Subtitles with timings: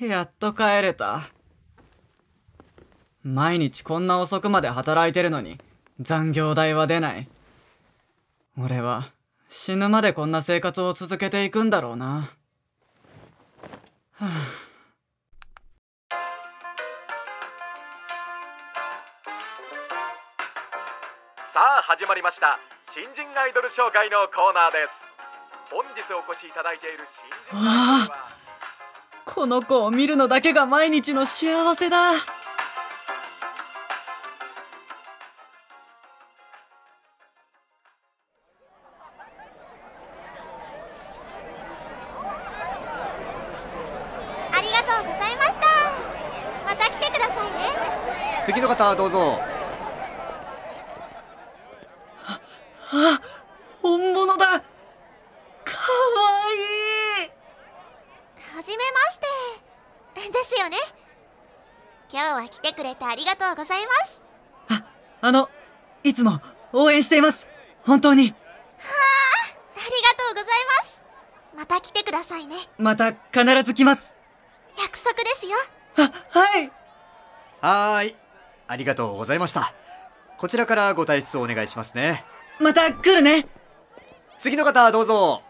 [0.00, 1.22] やっと帰れた。
[3.24, 5.58] 毎日こんな遅くまで働いてるのに
[6.00, 7.28] 残業代は出ない。
[8.56, 9.08] 俺は
[9.48, 12.28] 死ぬまでこんな生活を続けていくんだろうな。
[14.12, 14.28] はあ、
[21.52, 22.58] さあ始まりました
[22.94, 24.94] 新人アイドル紹介のコーナーです
[25.70, 27.06] 本日お越しいただいている
[27.50, 28.47] 新人アイドルは
[29.34, 32.12] この子を見るのだけが毎日の幸せだ。
[32.12, 32.14] あ
[44.60, 45.66] りがとうございました。
[46.64, 48.42] また来てくださいね。
[48.46, 49.38] 次の方どうぞ。
[52.90, 53.20] あ、
[53.82, 54.60] 本物だかわ
[56.54, 57.28] いい
[58.56, 59.26] はじめまして
[60.32, 60.76] ですよね。
[62.10, 64.22] 今日は来てくれてありがとうございます。
[64.68, 64.84] あ、
[65.20, 65.48] あの、
[66.02, 66.40] いつも
[66.72, 67.46] 応援しています。
[67.84, 68.28] 本当に。
[68.28, 68.34] はあ
[69.76, 70.46] ありがとうござい
[70.80, 71.00] ます。
[71.56, 72.56] また来てくださいね。
[72.78, 74.14] また必ず来ます。
[74.80, 75.56] 約束ですよ。
[75.96, 76.72] は、はい。
[77.60, 78.16] はーい。
[78.68, 79.72] ありがとうございました。
[80.38, 82.24] こちらからご退出をお願いしますね。
[82.60, 83.46] また来るね。
[84.38, 85.42] 次の方どうぞ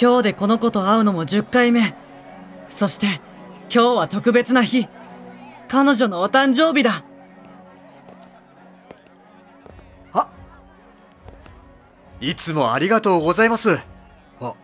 [0.00, 1.94] 今日でこの子と会うのも10回目。
[2.68, 3.06] そして
[3.72, 4.88] 今日は特別な日。
[5.68, 7.04] 彼女のお誕生日だ。
[12.22, 13.78] いつもありがとうございます。
[14.40, 14.54] あ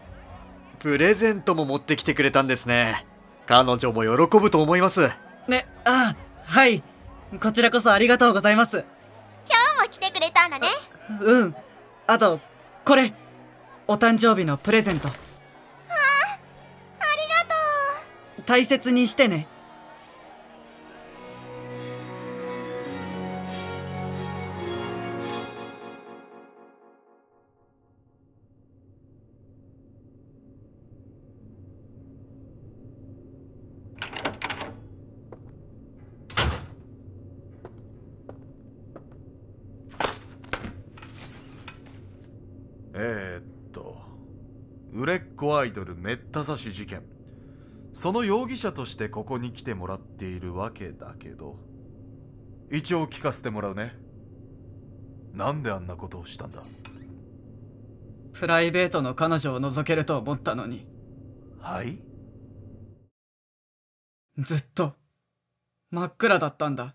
[0.79, 3.07] プレゼントも持ってきてくれたんですね。
[3.47, 5.09] 彼女も喜ぶと思います。
[5.49, 6.15] ねあ
[6.45, 6.83] はい。
[7.43, 8.85] こちらこそありがとうございます。
[9.47, 10.69] 今日も来てくれたんだね
[11.23, 11.55] うん。
[12.07, 12.41] あと
[12.85, 13.13] これ。
[13.89, 15.26] お誕生日のプレゼント
[18.47, 19.49] 大切にしてね。
[42.95, 43.97] え、っと
[44.93, 47.16] 売れっ子アイドルめった刺し事件。
[47.97, 51.57] その容疑者としてここに来てもらっているわけだけど
[52.71, 53.97] 一応聞かせてもらうね。
[55.33, 56.63] なんであんなことをしたんだ？
[58.35, 60.87] プライベートの彼女を覗けると思ったのに。
[61.59, 61.99] はい？
[64.39, 64.93] ずっと
[65.91, 66.95] 真っ暗だったんだ。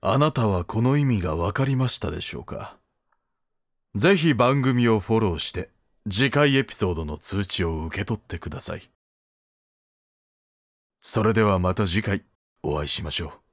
[0.00, 2.78] あなたはこの意味がわかりましたでしょうか？
[3.96, 5.70] ぜひ番組をフォローして
[6.06, 8.90] 次回エピソードの通知を受け取ってください。
[11.00, 12.22] それではまた次回
[12.62, 13.45] お会いしましょう。